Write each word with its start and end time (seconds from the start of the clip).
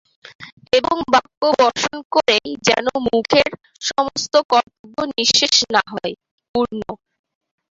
এবং 0.73 0.95
বাক্যবর্ষণ 1.13 1.97
করেই 2.13 2.49
যেন 2.67 2.85
মুখের 3.07 3.49
সমস্ত 3.89 4.33
কর্তব্য 4.51 4.95
নিঃশেষ 5.11 5.55
না 5.73 5.81
হয়– 5.91 6.19
পূর্ণ। 6.55 6.81